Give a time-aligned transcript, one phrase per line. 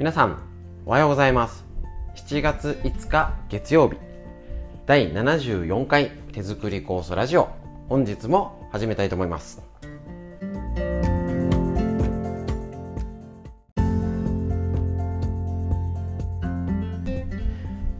[0.00, 0.38] 皆さん
[0.86, 1.66] おはようございます。
[2.16, 3.98] 7月5日月曜日。
[4.86, 7.50] 第74回手作り酵素ラジオ。
[7.90, 9.60] 本日も始めたいと思います。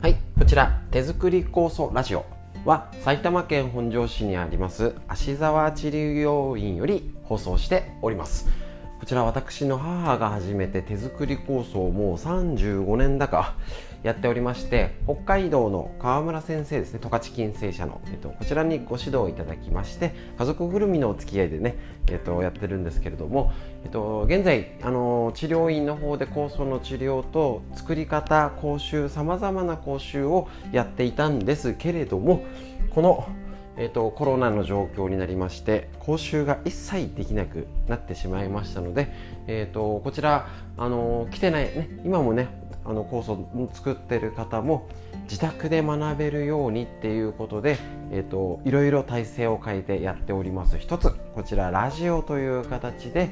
[0.00, 2.24] はいこちら手作り酵素ラジオ。
[2.64, 8.69] は埼玉県本庄市にあります芦沢治療院より放送しております。
[9.00, 13.56] こちら私の母が始めて手作り構想をもう35年だか
[14.02, 21.76] やっておりまして北海道の川村先生ですね十勝金星社の、えっと、こちらにご指導いただきまして家族ぐるみのお付き合いでね、
[22.08, 23.54] えっと、やってるんですけれども、
[23.84, 32.44] えっと、現在あの治療院の方で酵素の治療と作り方講習さまざまな講習をやっていたんですけれども
[32.90, 33.26] この
[33.80, 39.10] えーと、コロナの状況になりまして講習が一切できなくなってしまいましたので、
[39.46, 42.48] えーと、こちらあの来てない、ね、今もね
[42.84, 44.86] あのコースを作ってる方も
[45.22, 47.78] 自宅で学べるようにっていうことで、
[48.10, 50.76] えーと、いろいろ体制を変えてやっております。
[50.78, 53.30] 一つこちらラジオという形で、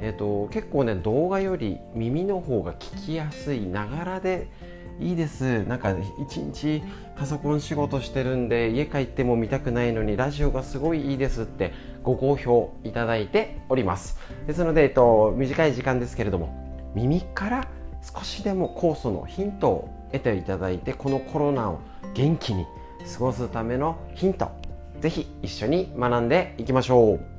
[0.00, 4.46] えー、と結構ね動画より耳の方が聞きやすいながらで
[5.00, 5.64] いいです。
[5.64, 6.82] なんか一日
[7.16, 14.18] パソコン仕事してるんで家帰っても見たくないのにラジオがすごいいいですってご好評いただいております。
[14.46, 17.68] ですので、えっと、短い時間ですけれども耳から
[18.02, 21.80] 少しでも酵素のヒントを得ていただいてこのコロナを
[22.14, 22.66] 元気に
[23.12, 24.50] 過ごすためのヒント
[25.00, 27.37] ぜひ一緒に学んでいきましょう。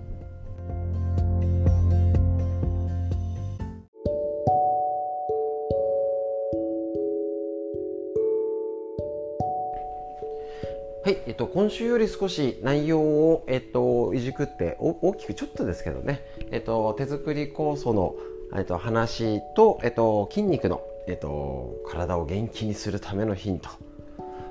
[11.40, 18.16] と、今週より少し内容を、えっと、いじくって大きくちょっとですけどね、えっと、手作り酵素の、
[18.56, 23.70] えっと、話と、えっと、筋肉の、えっと、体を元気にするためのヒント。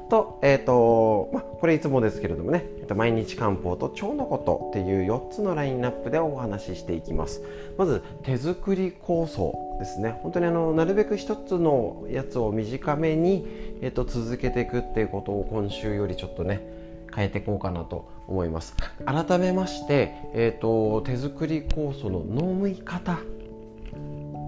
[0.08, 7.42] と、えっとま、これいつもですけれどもね、えっと、毎日漢方と腸のことっていう4つのラインナップでお話ししていきます。
[7.76, 10.18] まず手作り酵素ですね。
[10.22, 13.46] 本当にあのなるべく一つのやつを短めに、
[13.82, 16.77] えっと、続けていくっていうことを今週よりちょっとね
[17.14, 18.74] 変えていこうかなと思います。
[19.04, 23.18] 改めまして、えっと、手作り酵素の飲み方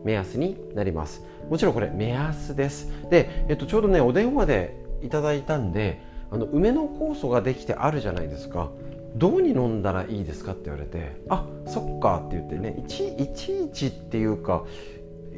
[0.04, 1.24] 目安になります。
[1.50, 2.92] もちろんこれ目安です。
[3.10, 6.02] で、えっと、ちょうどねお電話でいただいたんで
[6.32, 8.70] あの梅の酵素ができてあるじゃないですか。
[9.16, 14.66] どうに飲んだらいいですかって言われてあそっかって言ってねいちいちいちっていうか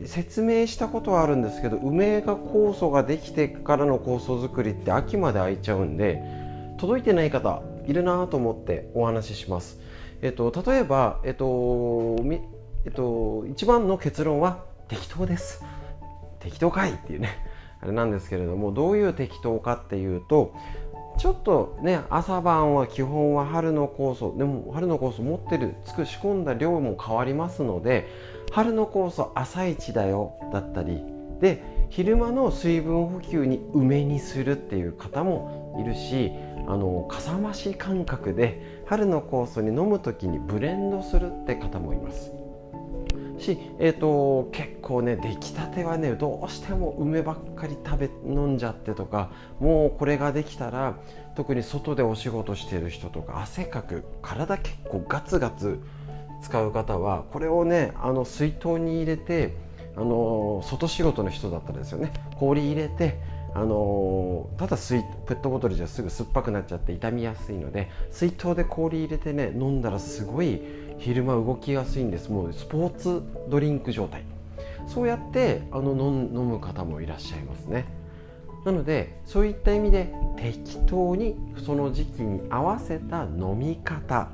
[0.06, 6.22] 説明したことはあるんですけど梅が酵素ができてからの酵素作りって秋まで空いちゃうんで
[6.78, 9.80] 届いてない方いるなと思ってお話しします。
[10.22, 12.16] えっと、例えば、えっと
[12.86, 15.64] えっと、一番の結論は適当です。
[16.40, 17.30] 適当かいっていうね
[17.82, 20.54] あれなんですけれどもどういう適当かっていうと
[21.22, 28.08] ちょっとね朝晩は基本は春の酵素でも春の酵素持ってるつく仕込んだ量も変わりますので
[28.52, 31.04] 春の酵素朝一だよだったり
[31.40, 31.62] で
[31.92, 36.32] 昼間の水分補給に梅にするっていう方もいるし
[36.68, 42.41] あのかさ増し感覚で春の酵素に飲む時にブレンドするって方もいます。
[43.42, 50.96] し、えーと、結構ね出来たてはねどうしても梅ばっかり食べ飲んじゃってとかもうこれができたら
[51.36, 55.82] 特に外でお仕事してる人とか汗かく体結構ガツガツ
[56.42, 59.54] 使う方はこれをねあの水筒に入れて
[59.96, 63.20] あの外仕事の人だったらですよね氷入れて
[63.54, 70.62] あのただ水ペットボトルじゃすぐ酸っぱくなっちゃって傷みやすいので水筒で氷入れてね飲んだらすごい
[70.98, 72.32] 昼間動きやすいんです。
[72.32, 74.24] もうスポーツドリンク状態。
[74.88, 77.86] そうやってあの飲む方もいらっしゃいますね。
[78.66, 84.30] なのでそういった意味で適当にその時期に合わせた飲み方、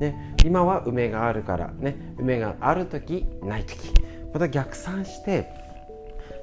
[0.00, 3.92] ね、今は梅があるからね梅がある時ない時。
[4.32, 5.67] また逆算して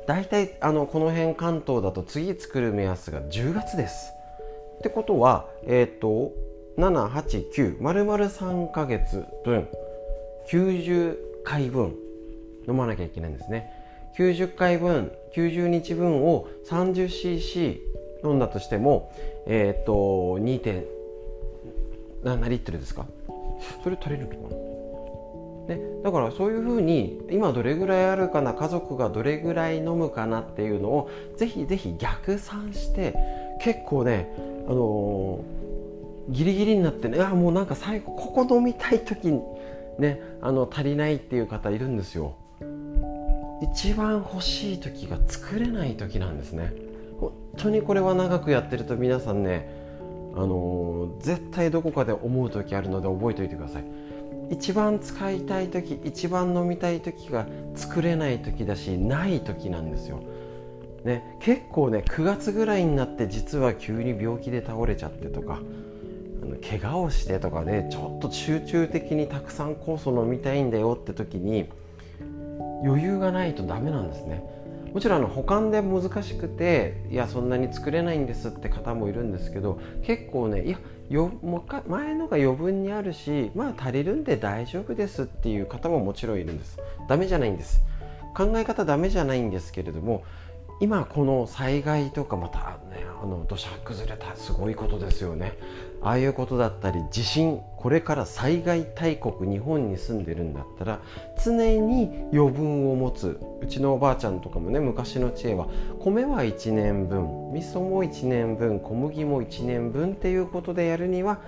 [0.07, 4.11] 大体あのこの辺関東だと次作る目安が10月です。
[4.79, 6.33] ってことはえっ、ー、と
[6.77, 9.67] 789丸々3ヶ月分
[10.49, 11.95] 90回分
[12.67, 13.71] 飲まなきゃいけないんですね。
[14.17, 17.79] 90回分90日分を 30cc
[18.23, 19.11] 飲んだとしても
[19.47, 23.05] えっ、ー、と2.7リットルですか？
[23.83, 24.64] それ足りるのかな？
[25.67, 33.15] ね、だからそういうふうに今どれぐらいあるかな家族がどれぐらい飲むかなっていうのをぜひぜひ逆算して
[33.61, 34.31] 結構ね、
[34.67, 35.65] あのー
[36.29, 39.41] ギリギリになってねあもうなんか最後ここ飲みたい時に
[39.99, 42.35] ねあの足りないっていう方いるんですよ。
[43.61, 46.73] 一番欲しい時が作れない時なんですね。
[47.19, 49.69] 本当にこれは長くやってると皆さんね
[50.35, 53.83] あのー、絶対どこかで思う時あるので覚えておいてください。
[54.49, 57.45] 一番使いたい時一番飲みたい時が
[57.75, 60.21] 作れない時だしない時なんですよ、
[61.03, 65.59] ね、結構ね9月ぐらいになって実は急に病気で倒れちゃってとか
[66.67, 71.69] 怪我をしてとかでちょっと集中的にたくさん酵素飲みたいんだよって時に
[72.83, 74.43] 余裕がないとダメなんですね。
[74.95, 81.33] もちろんあの保管で難しくていやそんなに作れないんですって方もいるんですけど結構ねいやよ
[81.85, 86.79] 前のが余分にあるしまあ足りるんで大丈夫ですっていう方ももちろんいるんです。
[87.09, 87.81] ダメじゃないんです。
[88.33, 90.23] 考え方ダメじゃないんですけれども
[90.79, 92.59] 今この災害とかまた
[92.89, 95.57] ねあの土砂崩れたすごいことですよね。
[96.05, 100.99] ああいうことだったり地震これから災害大国日本に住んでるんだったら
[101.43, 105.67] 常に余分を持つうちのおばあちゃんとかもね昔の知恵は
[105.99, 111.39] 米は1年分味噌も1年分小麦も1年分っていうことでやるには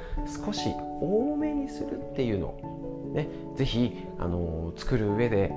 [0.43, 5.51] 少し多めにするっていうのをね是非あの作る上で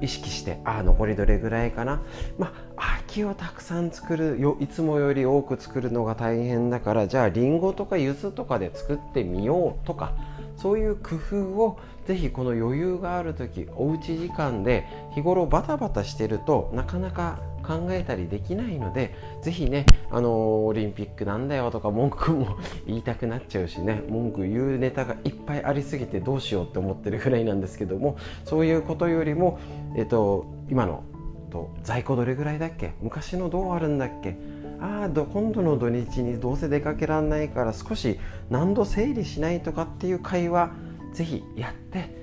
[0.00, 2.00] 意識してあ残りどれぐらいかな。
[2.38, 10.12] まあ秋をたくさん作るよいつもより多く作るのが大変だからじゃありんごとか柚子とかで作ってみようとか
[10.56, 29.58] そういう工夫をぜひこの余裕がある時おうち時間で日頃バタバタしてるとなかなか考えたりできないのでぜひね、あのー、オリンピックなんだよとか文句も言いたくなっちゃうしね文句言うネタがいっぱいありすぎてどうしようって思ってるぐらいなんですけどもそういうことよりも、
[29.96, 31.02] えっと、今の
[31.50, 32.94] と在庫どれぐらいだっけ？
[33.00, 34.36] 昔のどうあるんだっけ？
[34.80, 38.18] ああ今度の土日にどうせ出かけられないから少し
[38.50, 40.72] 何度整理しないとかっていう会話
[41.14, 42.14] ぜひやって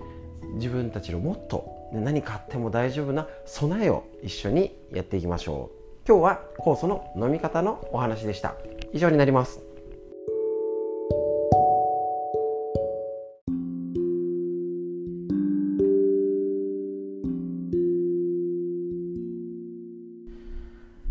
[0.56, 5.84] 自分たちのもっと何買っても大丈夫な備えを一緒にやっていきましょう。
[6.08, 8.56] 今日は酵素の飲み方のお話でした。
[8.92, 9.62] 以上になります。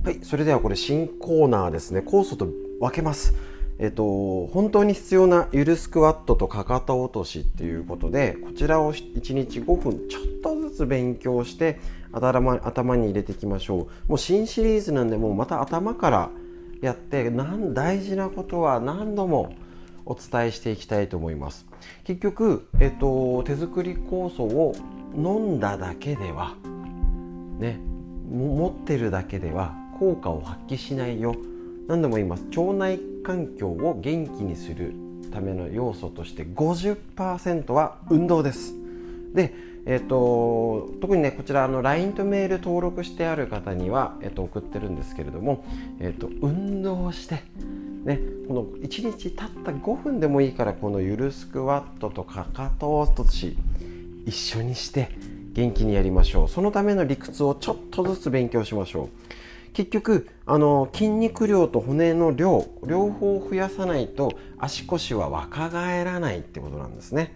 [0.04, 2.00] はいそれではこれ新コーナーですね。
[2.00, 2.48] 酵素と
[2.80, 3.34] 分けます。
[3.82, 11.80] えっと、本当に必要なゆるスクワットとかかと落としっていうことでこちらを1日5分ちょっとずつ勉強して
[12.12, 14.08] 頭頭に入れていきましょう。
[14.08, 16.30] もう新シリーズなんでもうまた頭から
[16.80, 19.56] やってなん大事なことは何度も
[20.06, 21.66] お伝えしていきたいと思います。
[22.04, 24.76] 結局、えっと、手作り酵素を
[25.16, 26.54] 飲んだだけでは
[27.58, 27.80] ね
[28.30, 31.34] 持ってるだけでは効果を発揮しないよ。
[31.88, 32.44] 何度も言います。
[32.56, 34.94] 腸内環境を元気にする
[35.32, 38.74] ための要素として50%は運動です。
[39.34, 39.54] で、
[39.86, 45.64] えーと、特にねこちらの LINE とメール登録してある方には、えーと、送ってるんですけれども、
[46.00, 47.42] えーと、と運動して
[48.04, 53.56] ね、この1日たった5分でもいいからこのゆるスクワットとかかと落とし
[54.26, 55.10] 一緒にして
[55.52, 56.48] 元気にやりましょう。
[56.48, 59.08] そのための理屈をちょっとずつ勉強しましょう。
[59.72, 67.34] 結局あの筋肉量と骨の量両方増やさないと足腰は若返らないってことなんですね。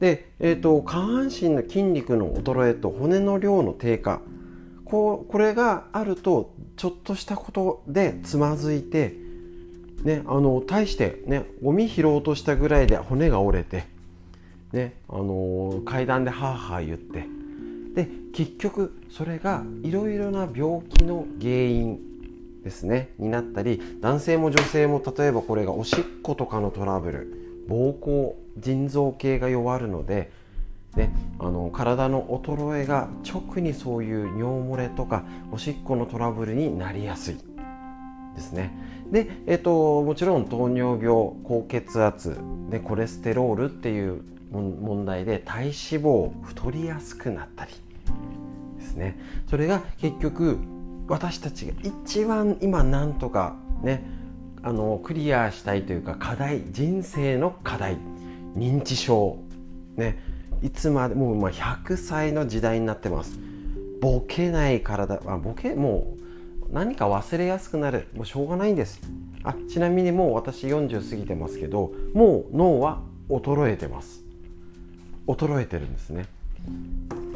[0.00, 4.20] で、えーと、下半身の筋肉の衰えと骨の量の低下。
[4.84, 9.14] こうこれがあるとちょっとしたことでつまずいて
[10.02, 13.86] ねあの対してねゴミ拾おうとしたぐらいで骨が折れて
[14.72, 17.26] ねあの階段でハーハー言って
[17.94, 22.00] で結局それがいろいろな病気の原因
[22.62, 30.30] ですねになったり男性も女性も例えばこれがおしっことかのトラブル膀胱腎臓系が弱るので、
[30.96, 37.36] ね、あの体の衰えが直にそういう尿漏れとかおしっこのトラブルになりやすい
[38.34, 38.72] ですね。
[39.10, 42.38] で、えっと、もちろん糖尿病高血圧
[42.70, 47.72] でコレステロールっていう問題で体脂肪太りやすくなったり
[48.78, 49.18] ですね。
[49.48, 50.58] それが結局
[51.08, 54.04] 私たちが一番今なんとかね
[54.62, 57.96] あのクリアしたいというか課題人生の課題
[58.56, 59.38] 認知症
[59.96, 60.18] ね。
[60.62, 63.38] いつまでもう100歳の時代になってます。
[64.00, 66.16] ボケない体あボケも
[66.68, 68.06] う何か忘れやすくなる。
[68.14, 69.00] もうしょうがないんです。
[69.42, 74.21] あちなみにもう私40過ぎてますけどもう脳は衰えてます。
[75.26, 76.26] 衰えてるんですね。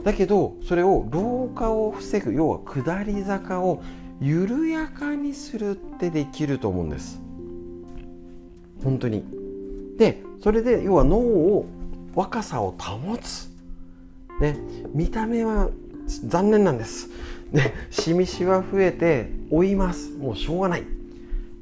[0.05, 3.83] だけどそれを老化を防ぐ要は下り坂を
[4.21, 7.21] 緩やかにするってできると思うんです。
[8.83, 9.25] 本当に。
[9.99, 11.67] でそれで要は脳を
[12.15, 13.51] 若さを保つ、
[14.41, 14.57] ね、
[14.95, 15.71] 見た目は
[16.07, 17.11] 残念なんです、
[17.51, 20.13] ね、しみしは増えて老います。
[20.13, 20.85] もうしょうがない。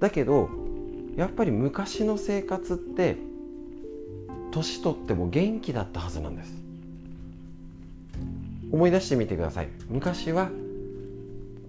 [0.01, 0.51] だけど
[1.17, 3.17] やっぱり昔の生活って
[4.55, 6.55] 年取っても元気だったはずなんです。
[8.71, 9.69] 思い出してみてください。
[9.89, 10.49] 昔は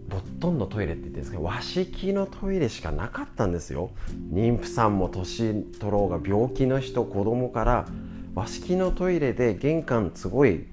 [0.07, 3.89] ボットンのトイレって言ってるんですけど和式のトイレしかなかったんですよ。
[4.31, 7.87] 妊婦さんも年取ろうが病気の人子供から
[8.35, 10.65] 和式のトイレで玄関すごい、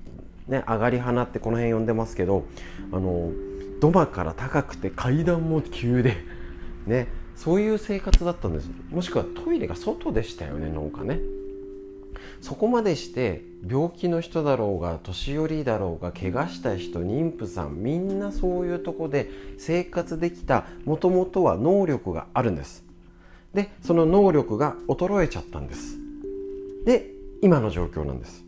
[0.49, 2.45] ね、上がり花ってこの辺呼んでますけど
[2.92, 3.31] あの
[3.81, 6.19] 土間から高くて階段も急で
[6.87, 8.71] ねそういう生活だったんです。
[8.90, 11.19] もしくはトイレが外でしたよねなんかね。
[12.43, 22.85] そこまでして病気の人だろうが年寄りだろうが怪我した人妊婦さんみんなそういうとこで生活できたもともとは能力があるんです。
[23.55, 25.99] でその能力が衰えちゃったんです。
[26.85, 28.45] で今の状況なんです。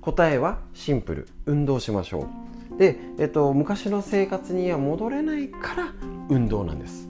[0.00, 1.28] 答えはシンプル。
[1.44, 2.26] 運動しましょ
[2.74, 2.78] う。
[2.78, 5.92] で、えっと、昔の生活には戻れないから
[6.30, 7.06] 運動なんです。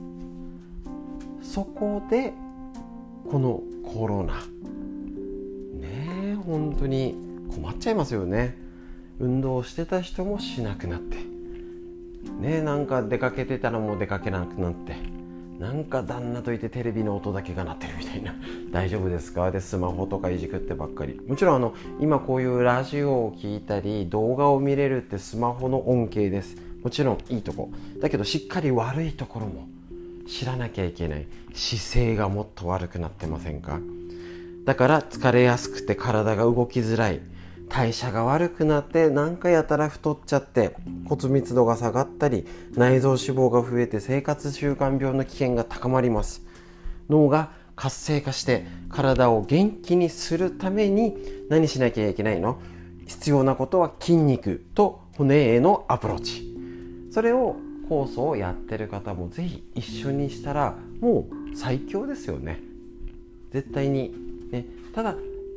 [1.41, 2.33] そこで
[3.29, 4.33] このコロナ。
[6.51, 7.15] 本当に
[7.55, 8.57] 困っちゃいますよね。
[9.19, 11.17] 運動してた人もしなくなって。
[12.39, 14.95] ねなんか出かけてたらもう出かけなくなって。
[15.59, 18.33] なんか旦那といてテレビの音だけが鳴ってるみたいな。
[18.71, 19.51] 大丈夫ですか？
[19.51, 21.21] でスマホとかいじくってばっかり。
[21.27, 26.57] もちろんあの今こういうラジオを聴いたり動画を見れるってスマホの恩恵です。
[26.83, 27.69] もちろんいいとこ。
[27.99, 29.67] だけどしっかり悪いところも
[30.27, 31.27] 知らなきゃいけない。
[31.53, 33.79] 姿勢がもっと悪くなってませんか？
[34.65, 37.21] だから疲れやすくて体が動きづらい。
[37.69, 40.75] 代謝が悪くなって何かやたら太っちゃって
[41.05, 46.41] 骨密度が下がったり内臓脂肪が増えて生活習慣病の危険が高まります。
[47.09, 51.15] 脳が活性化して体を元気にするために
[51.49, 52.59] 何しなきゃいけないの？
[53.07, 56.53] 必要なことは筋肉と骨へのアプローチ。
[57.11, 57.55] それを
[57.89, 62.61] 酵素をやってる方もぜひ一緒にしたらもう最強ですよね。
[63.51, 64.13] 絶対に、
[64.93, 65.15] ただ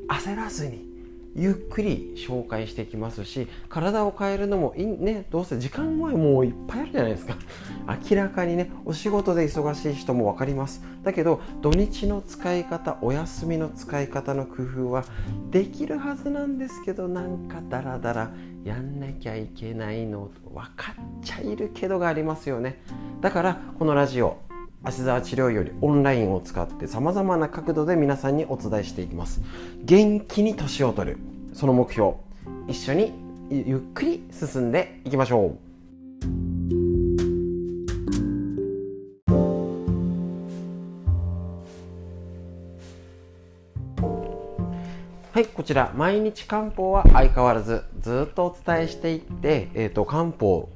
[0.09, 0.95] 焦らずに
[1.37, 5.27] ゆっくり紹介していきますし体を変えるのもいいね。
[5.31, 7.37] どうせ時間はもういっぱいあるじゃないですか。
[8.09, 10.83] 明らかにねお仕事で忙しい人も分かります。
[11.03, 15.05] だけど土日の使い方お休みの使い方の工夫は
[15.51, 18.31] できるはずなんですけどなんかダラダラ
[18.63, 22.81] やんなきゃいけないの分かっちゃいるけどがありますよね。
[23.21, 24.39] だからこのラジオ
[24.87, 29.41] 芦沢治療よりオンラインを使ってさまざまな角度で皆さんにお伝えしていきます。
[29.83, 31.19] 元気に年を取る。
[31.55, 32.13] その目標。
[32.69, 33.13] 一緒に
[33.51, 35.59] ゆっくり進んでいきましょう。
[45.33, 45.93] はい、こちら。
[45.97, 50.69] 毎日漢方は相変わらずずっとお伝えしていって、えーと漢方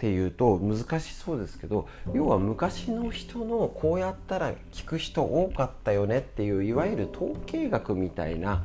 [0.00, 8.64] っていうと難しそうですけど要は昔の人のこうやったら聞く人多かったよねっていういわゆる統計学みたいな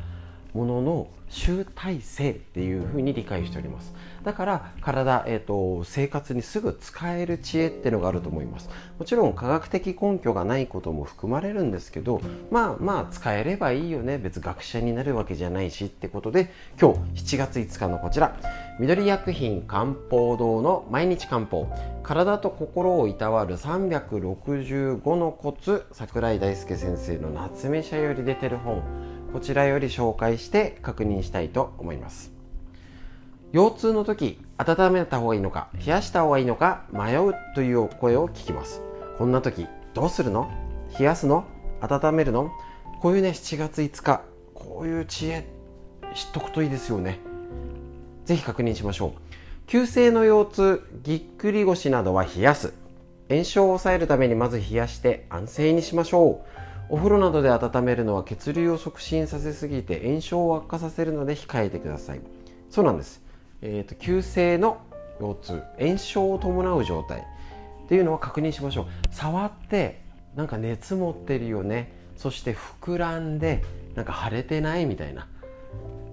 [0.55, 3.93] ものの集大成っていうふうに理解しております。
[4.23, 8.69] だから体、えーと、生活にすぐ使える知恵っていうのがあると思います。
[8.97, 12.21] もちろん科学的根拠がないことも含まれるんですけど
[12.51, 14.17] まあまあ使えればいいよね。
[14.17, 18.37] 別学者になるわけじゃないしってことで今日7月5日のこちら。
[18.79, 21.67] 緑薬品漢方堂の毎日漢方。
[22.03, 25.85] 体と心をいたわる365のコツ。
[25.91, 29.14] 桜井大輔先生の夏目社より出てる本。
[29.35, 32.31] こちらより紹介して確認したいと思います。
[33.51, 38.81] 腰痛の時温めた方がいいのか冷やした方がいいのか迷うという声を聞きます。
[39.17, 40.49] こんな時どうするの？
[40.97, 41.43] 冷やすの？
[41.81, 42.49] 温めるの？
[43.01, 44.21] こういうね7月5日
[44.53, 45.45] こういう知恵
[46.15, 47.19] 知っとくといいですよね。
[48.23, 49.11] ぜひ確認しましょう。
[49.67, 52.73] 急性の腰痛ぎっくり腰などは冷やす。
[53.29, 56.64] 炎症を抑えるためにまず冷やして安静にしましょう。
[56.89, 62.21] お風呂などで温めるのは血流を促進させすぎて炎症を悪化させるので控えてください。
[62.69, 63.21] そうなんです、
[63.61, 64.77] えーと、急性の
[65.19, 67.21] 腰痛炎症を伴う状態
[67.85, 68.85] っていうのは確認しましょう。
[69.11, 70.01] 触って
[70.35, 71.93] なんか熱持ってるよね。
[72.17, 73.63] そして膨らんで
[73.95, 75.27] なんか腫れてないみたいな、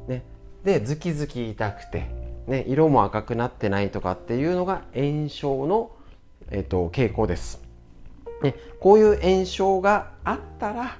[0.08, 0.24] ね、
[0.64, 2.08] でズキズキ痛くて、
[2.46, 5.90] ね、色も赤くなってないとかっていうのが炎症の、
[6.50, 7.62] えーと傾向です。
[8.42, 10.98] ね、こういう炎症があったら、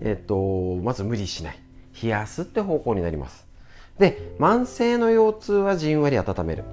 [0.00, 1.58] えっと、まず無理しない。
[2.02, 3.46] 冷やすって方向になります。
[3.98, 6.64] で慢性の腰痛はじんわり温める。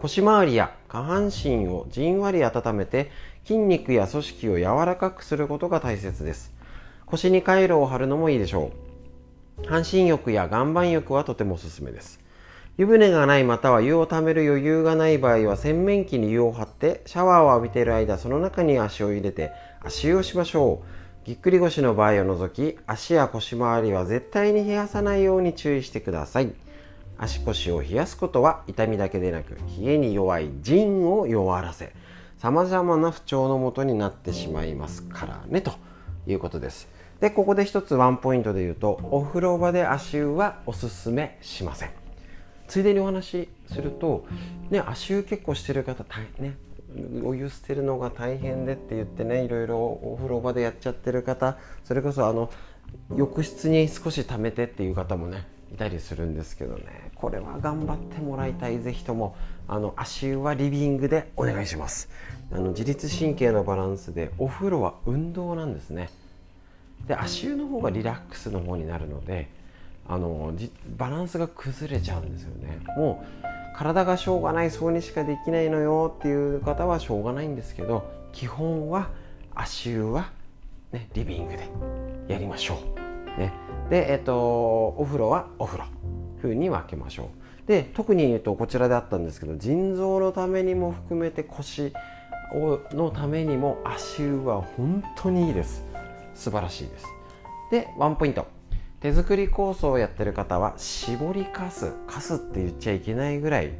[0.00, 3.10] 腰回りや下半身をじんわり温めて
[3.44, 6.52] 筋肉や組織を柔らかくすることが大切です。
[7.06, 8.70] 腰に回路を貼るのもいいでしょ
[9.64, 9.66] う。
[9.66, 12.20] 半身浴や岩盤浴はとてもおすすめです。
[12.78, 20.86] 湯船がないまたは湯をためる余裕がない場合は洗面器に湯を張ってシャワーを浴びている間その中に足を入れて足湯をしましょう。
[21.24, 26.52] ぎっくり腰の場合を除き足や腰回りは絶対に冷やさないように注意してください。
[27.16, 31.94] 足腰を冷やすことは痛みだけでなく冷えに弱い腎を弱らせ
[32.36, 35.72] さまざまな不調のもとになってしまいますからねと
[36.26, 36.88] いうことです。
[37.20, 42.05] でここで一つワンポイントで言うとお風呂場で足湯はおすすめしません。
[42.68, 44.26] ついでにお話しすると、
[44.70, 46.56] ね、足湯結構してる方大変ね。
[47.24, 52.50] お湯捨てるのが大変でって言ってねいろいろお風呂場でやっちゃってる方それこそあの
[53.14, 57.10] 浴室に少し溜めてっていう方もねいたりするんですけどね。
[57.16, 58.78] これは頑張ってもらいたい。
[58.78, 59.36] ぜひとも
[59.68, 62.08] あの足湯はリビングでお願いします。
[62.52, 66.08] あの自律神経のバランスでお風呂は運動なんですね。
[67.08, 69.48] で足湯の方がリラックスの方になるので
[70.08, 70.52] あの
[70.96, 72.78] バランスが崩れちゃうんですよね。
[72.96, 73.46] もう
[73.76, 79.10] 体がしょうがないそうにしかできないのよっていう方はしょうがないんですけど基本は
[79.54, 80.30] 足湯は、
[80.92, 81.68] ね、リビングで
[82.28, 82.78] やりましょ
[83.36, 83.52] う、ね、
[83.90, 84.34] で、えっと、
[84.96, 85.84] お風呂はお風呂
[86.40, 87.68] 風に分けましょう。
[87.68, 91.92] で特に、えっと、こちらであったんですけど腎臓のためにも含めて腰
[92.92, 95.84] のためにも足湯は本当にいいです。
[96.34, 97.06] 素晴らしいです。
[97.70, 98.55] でワンポイント。
[99.00, 103.72] 手作り酵素をやってる方は絞りかすかすって言っちゃいけないぐらい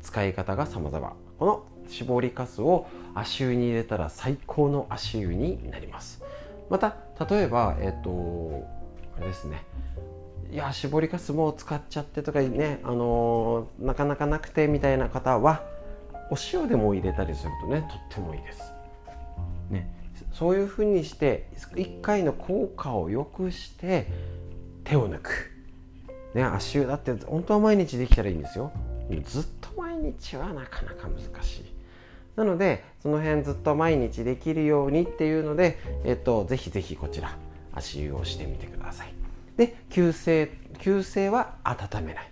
[0.00, 1.16] 使い方が様々。
[1.38, 6.22] この絞りかすを足湯に入れたら最高の足湯になります。
[6.70, 6.94] また
[7.28, 8.66] 例えばえっ、と
[9.16, 9.64] あれですね。
[10.52, 15.64] いや絞りかすも使っちゃってとかねあのー、なかなかなくてみたいな方は
[16.30, 18.72] お塩でも入れたりするとねとってもいいです。
[19.70, 19.92] ね。
[20.32, 24.06] そういうふうにして1回の効果を良くして
[24.92, 25.50] 手を抜く、
[26.34, 28.72] ね、足湯だって本当は毎日できたらいいんですよ。
[29.24, 31.64] ずっと毎日はなかなか難しい。
[32.36, 37.36] なのでその辺ずっと毎日できるようにっていうので、えっと、ぜひぜひこちら
[37.74, 39.14] 足湯をしてみてください。
[39.56, 42.30] で急性急性は温めない。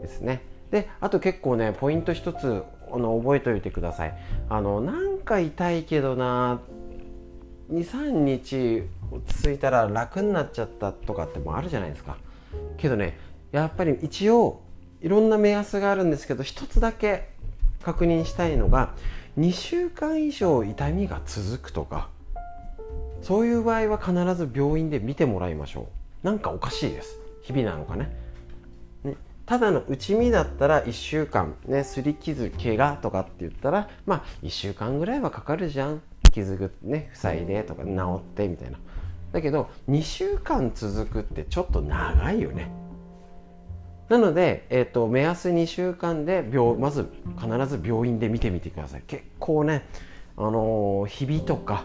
[0.00, 0.42] ですね。
[0.72, 4.18] であと結構ねポイント一つあの覚えておいてください。
[4.48, 6.60] あのなんか痛いけどな
[7.72, 12.16] 23日落ち着いたら楽になっちゃったとかってもあるじゃないですか。
[12.76, 13.18] けどね
[13.50, 14.60] やっぱり一応
[15.00, 17.30] いろんな目安があるんですけど一つだけ
[17.82, 18.94] 確認したいのが
[19.38, 22.08] 2週間以上痛みが続くとか
[23.22, 25.88] そういう場合は必ず病院で見てもらいましょ
[26.22, 26.26] う。
[26.26, 27.18] なんかおかしいです。
[27.42, 28.10] 日々なのかね。
[29.04, 36.02] ねただの内身だったら1週間ね擦り傷怪我とかって言ったらまあ1週間ぐらいはかかるじゃん。
[36.32, 38.78] 傷ぐね塞いでとか治ってみたいな。
[39.32, 42.70] だけど2週間続くってちょっと長いよね。
[44.08, 49.02] なので、えーと、目安2週間で病まず必ず病院で見てみてください。
[49.06, 49.86] 結構ね
[50.36, 51.84] あのひびとか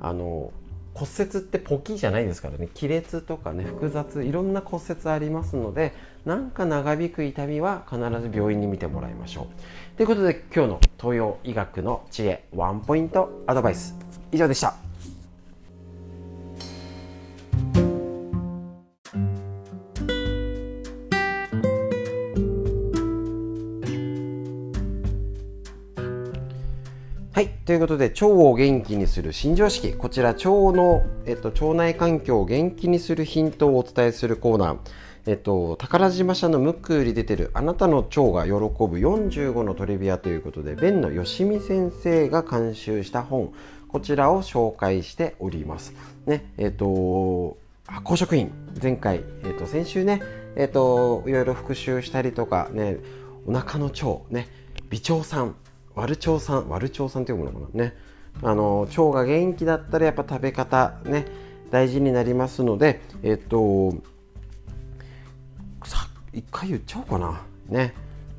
[0.00, 0.52] あの
[0.94, 2.68] 骨折ってポキじゃないですからね。
[2.74, 5.92] 亀裂とかね複雑いろんな骨折ありますので
[6.24, 13.94] なんか長引く痛みは必ず病院に見てもらいましょうということで今日の東洋医学の知恵ワンポイントアドバイス
[14.32, 14.74] 以上でした
[27.32, 27.48] はい。
[27.64, 29.94] ということで、腸を元気にする新常識。
[29.94, 34.78] こちら、腸の、えっと、腸内環境を元気にするヒントをお伝えするコーナー。
[35.26, 43.52] えっと、宝島社のムックより出てるあなたの腸が喜ぶ45のトリビアということで、弁のよしみ先生が監修した本、
[43.88, 45.94] こちらを紹介しております。
[46.26, 47.56] ね、えっと、
[47.86, 50.22] 発酵食品、前回、えっと、先週ね、
[50.56, 52.98] えっと、いろいろ復習したりとか、ね、
[53.46, 54.48] お腹の腸、ね、
[54.88, 55.54] 微腸酸、
[55.94, 57.84] ワル腸酸ワル腸酸って読むのかな？
[57.84, 57.96] ね
[58.42, 61.26] あの腸が元気だったらやっぱ食べ方ね
[61.70, 63.94] 大事になりますのでえっと
[66.32, 67.42] 一回言っちゃおうかな。
[67.68, 67.94] ね。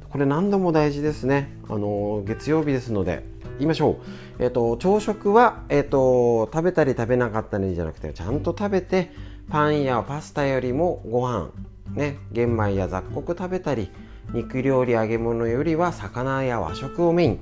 [0.09, 1.51] これ何度も大事ですね。
[1.69, 3.23] あの月曜日ですので。
[3.57, 3.99] 言いましょ
[4.39, 4.43] う。
[4.43, 9.11] えっと朝食はえっと食べたり食べなかったりじゃなくてちゃんと食べて
[9.49, 11.51] パンやパスタよりもご飯。
[11.93, 12.17] ね。
[12.31, 13.91] 玄米や雑穀食べたり
[14.33, 17.39] 肉料理揚げ物よりは魚や和食をメイン。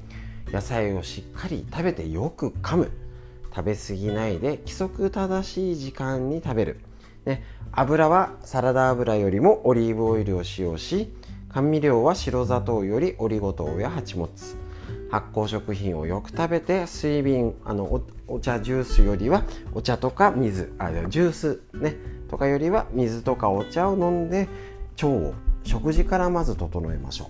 [0.51, 2.91] 野菜をしっかり食べてよく噛む。
[3.55, 6.79] 食べ過ぎないで規則正しい時間に食べる、
[7.29, 11.13] ね、油はサラダ油よりもオリーブオイルを使用し
[11.49, 14.57] 甘味料は白砂糖よりオリゴ糖や蜂蜜
[15.11, 19.43] 発酵食品をよく食べて水瓶あのお茶ジュースよりは
[19.75, 21.97] お茶とか水あジュースね
[22.29, 24.47] とかよりは水とかお茶を飲んで
[24.93, 27.29] 腸を食事からまず整えましょ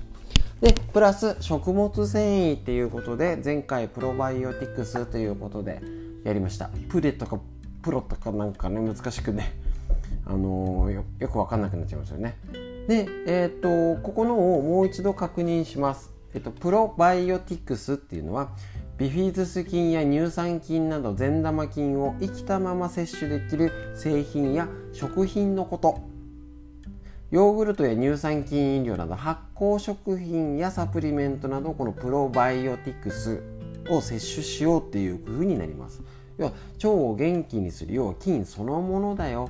[0.62, 0.66] う。
[0.66, 5.82] でプラス食物繊維っていうことで前回プロバイオティクスということで
[6.24, 6.70] やりました。
[6.88, 7.38] プレとか
[7.82, 9.69] プロとかなんかね難しくね。
[10.30, 12.38] あの、よく分かんなくなっちゃいますよね。
[12.90, 16.12] でえっ、ー、とここのをもう一度確認します。
[16.34, 18.50] えっと、プロバイオティクスっていうのは
[18.98, 26.02] ビフィズス菌や乳酸菌など善玉菌を生きたまま摂取できる製品や食品のこと。
[27.30, 33.44] ヨーグルトや乳酸菌飲料など発酵食品やサプリメントなどこのプロバイオティクス
[33.88, 36.02] を摂取しようっていうふうになります。
[36.40, 39.50] 要は腸を元気にする要は菌そのものだよ。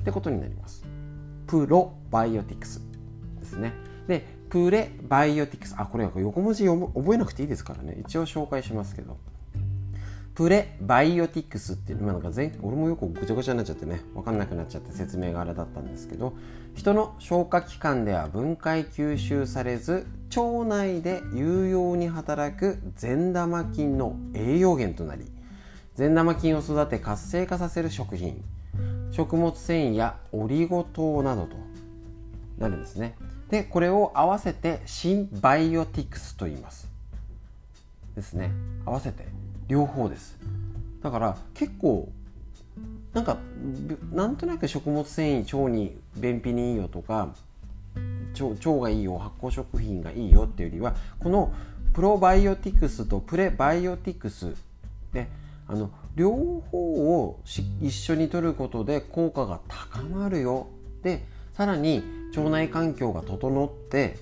[0.00, 0.84] ってことになります。
[1.46, 2.80] プロバイオティクス
[3.40, 3.72] ですね。
[4.06, 5.74] でプレバイオティクス。
[5.78, 7.96] あこれ横文字覚えなくていいですからね。
[8.00, 9.16] 一応紹介しますけど。
[10.34, 14.02] プレバイオティクスっていうなんか全俺もよくぐちゃぐちゃになっちゃってね。
[14.14, 16.34] 分かんなくなっちゃって説明があれだったんですけど。
[16.74, 20.06] 人の消化器官では分解吸収されず
[20.36, 25.24] 腸内で有用に働く善玉菌の栄養源となり
[25.96, 28.44] 善玉菌を育て活性化させる食品。
[29.10, 31.56] 食物繊維やオリゴ糖などと
[32.58, 33.16] なるんですね。
[33.50, 36.88] でこれを合わせてシンバイオティクスと言います。
[38.14, 38.50] ですね。
[38.84, 39.26] 合わせて
[39.68, 40.38] 両方です。
[41.02, 42.10] だから結構
[43.14, 43.38] なんか
[44.12, 47.34] なんとなく食物繊維腸に便秘にいいよとか
[48.34, 51.52] 腸腸がいいよ発酵食品がいいよっていうよりはこの
[51.94, 54.54] プロバイオティクスとプレバイオティクス
[55.12, 55.28] で
[55.66, 56.32] あの両
[56.72, 57.40] 方を
[57.80, 60.66] 一緒に取ることで効果が高まるよ
[61.04, 62.02] でさらに
[62.36, 64.18] 腸内環境が整って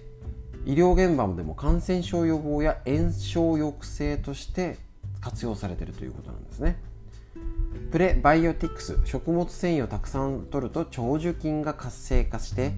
[0.67, 4.77] 医療現場でも感染症予防や炎症抑制として
[5.23, 6.77] 活用されているということなんですね。
[7.91, 12.73] プレバイオティクス食物繊維をたくさん摂ると長寿菌が活性化して、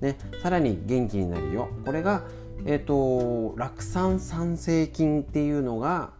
[0.00, 2.24] ね、さらに元気になるよこれが、
[2.64, 6.12] えーと、酪酸酸性菌っていうのが、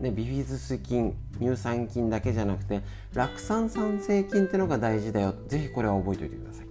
[0.00, 2.82] ね、ビフィズス菌乳酸菌だけじゃなくて
[3.14, 6.68] 酪酸酸性菌ってのが大事だよぜひこれは覚えておいてください。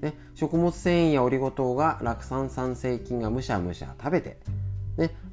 [0.00, 4.38] ね、食物繊維やオリゴ糖が酪酸酸性菌がむしゃむしゃ食べて、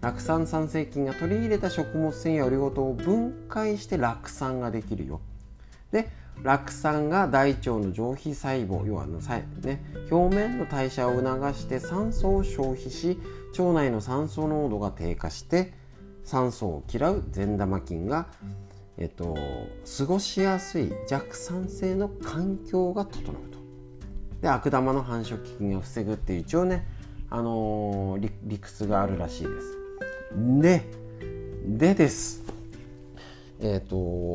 [0.01, 5.21] 酪酸酸性菌が取り入れた食物繊維やオリゴ糖を分解して酪酸ができるよ。
[5.91, 6.10] で
[6.43, 13.17] 酪酸が大腸の上皮細胞要はの、ね、表面の代謝を促して酸素を消費し
[13.58, 15.73] 腸内の酸素濃度が低下して
[16.27, 18.27] 酸素を嫌う善玉菌が、
[18.97, 19.37] えっと、
[19.97, 23.57] 過ごしやすい弱酸性の環境が整うと。
[24.41, 26.85] で悪玉の繁殖菌を防ぐっていう一応ね、
[27.29, 29.77] あのー、理屈があるらしいです。
[30.61, 30.83] で
[31.65, 32.43] でです
[33.59, 33.89] えっ、ー、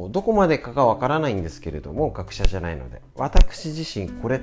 [0.04, 4.40] とどこまでかがわからないんですけれども学者じゃないので私自身これ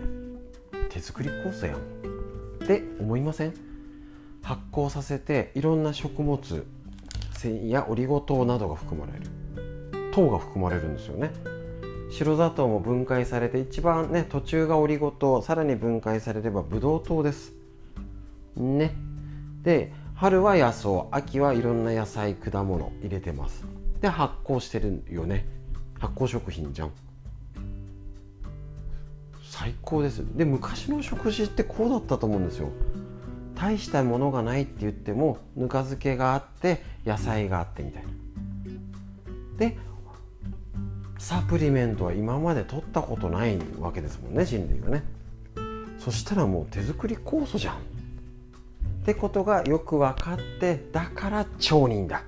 [0.90, 1.80] 手作り酵素やんっ
[2.68, 3.54] て思いません？
[4.44, 6.66] 発酵させていろんな食物
[7.40, 9.26] 繊維やオリゴ糖などが含まれる
[10.12, 11.32] 糖が含まれるんですよね。
[12.12, 17.54] 白砂糖も分解されて一番ね途中がオリゴ糖さらに分解されればブドウ糖です。
[18.58, 18.94] ね。
[19.62, 23.64] で春は野草秋はいろんな野菜果物入れてます。
[24.02, 25.46] で発酵してるよね。
[25.98, 26.92] 発酵食品じゃん。
[29.50, 30.26] 最高です。
[30.36, 32.68] で昔の食事ってこうだったと思うんですよ。
[33.56, 38.10] 大したものがないって言ってもぬか漬けがあって野菜があってみたいな。
[39.58, 39.78] で
[41.18, 45.04] サプリメントは今まで取ったことないわけですもんね人類がね。
[45.98, 47.76] そしたらもう手作り酵素じゃん。
[47.76, 47.80] っ
[49.06, 52.24] てことがよく分かってだから町人だ。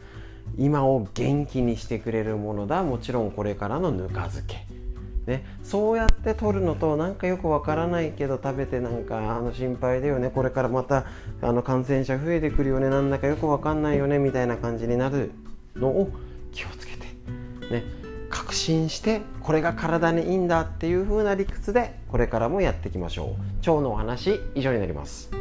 [0.58, 2.84] 今を元気にしてくれるものだ。
[2.84, 4.66] もちろんこれからのぬか漬け。
[5.32, 10.30] ね、そうやって取るのとなんかよくわからないけど食べてなんかあの心配だよね。
[10.30, 11.06] これからまた
[11.42, 12.90] あの感染者増えてくるよね。
[12.90, 14.20] なんだかよくわかんないよね。
[14.20, 15.32] みたいな感じになる
[15.76, 16.10] のを
[16.52, 17.06] 気をつけて。
[17.72, 17.84] ね。
[18.30, 23.70] 確信してこれが体にいいんだっていう風な理屈でこれからもやっていきましょう。
[23.70, 25.41] 腸のお話以上になります。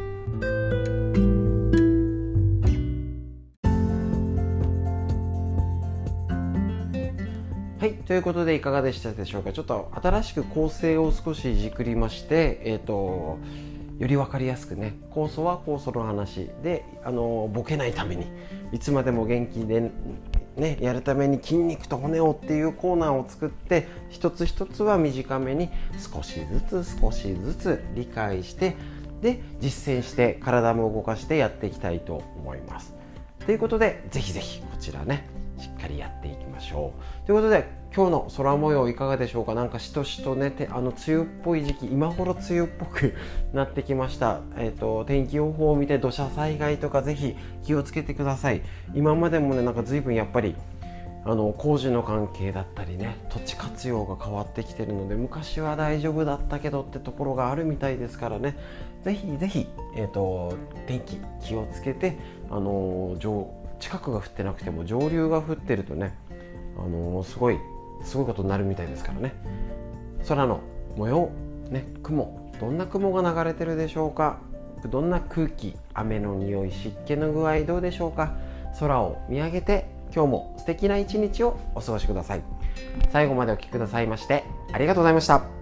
[8.11, 9.53] ということでいかがでしたでしょうか。
[9.53, 13.39] ちょっと新しく構成を少しいじくりましてえ、ー、と
[14.01, 14.97] より分かりやすくね。
[15.13, 18.27] 酵素は酵素の話であのボケないために。
[18.73, 19.93] いつまでも元気で
[20.57, 28.75] ね、やるために筋肉と骨をっていうコーナーを作って一つ一つは短めに少しずつ少しずつ理解して
[29.23, 32.93] で実践して体も動かしてやっていきたいと思います。
[33.47, 36.93] ということでぜひぜひこちらねしっかりやっていきましょ
[37.23, 37.27] う。
[37.27, 39.55] ということで今日の空模様いかがでしょうか？
[39.55, 43.15] なんかしとしとねてあの梅雨っぽい時期今頃梅雨っぽく
[43.53, 48.63] なってきました、えーと、天気予報を見て土砂災害とかぜひ気をつけてください。
[48.95, 50.55] 今までもねなんか随分やっぱり
[51.25, 58.57] あの工事の関係だったりね土地活用が変わってきてるので昔は大丈夫だったけどってところがあるみたいですからね。
[59.03, 60.55] ぜひぜひ、えーと、
[60.87, 62.19] 天気気をつけて、
[62.51, 66.17] あの上近くが降ってなくても上流が降ってるとね、
[66.79, 67.59] あのすごい
[68.03, 69.35] すごいことになるみたいですからね。
[70.29, 70.61] 空の
[70.97, 71.31] 模様、
[71.71, 74.39] ね、雲どんな雲が流れてるでしょうか？
[74.91, 78.35] どんな空気雨の匂い湿気の具合どうでしょうか？
[78.79, 82.43] 空を見上げて今日も素敵な一日をお過ごしください。
[83.11, 85.60] 最後までお聴きくださいましてありがとうございました。